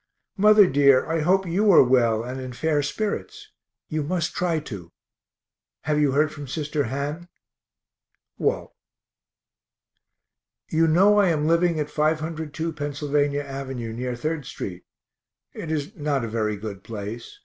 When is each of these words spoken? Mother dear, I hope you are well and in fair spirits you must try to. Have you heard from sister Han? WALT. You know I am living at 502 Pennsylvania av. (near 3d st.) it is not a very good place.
Mother 0.35 0.65
dear, 0.65 1.05
I 1.05 1.19
hope 1.19 1.45
you 1.45 1.71
are 1.71 1.83
well 1.83 2.23
and 2.23 2.41
in 2.41 2.53
fair 2.53 2.81
spirits 2.81 3.51
you 3.87 4.01
must 4.01 4.33
try 4.33 4.59
to. 4.61 4.91
Have 5.81 5.99
you 5.99 6.13
heard 6.13 6.31
from 6.31 6.47
sister 6.47 6.85
Han? 6.85 7.29
WALT. 8.39 8.73
You 10.71 10.87
know 10.87 11.19
I 11.19 11.29
am 11.29 11.45
living 11.45 11.79
at 11.79 11.91
502 11.91 12.73
Pennsylvania 12.73 13.43
av. 13.45 13.67
(near 13.69 13.93
3d 14.13 14.43
st.) 14.45 14.83
it 15.53 15.69
is 15.71 15.95
not 15.95 16.25
a 16.25 16.27
very 16.27 16.55
good 16.57 16.81
place. 16.83 17.39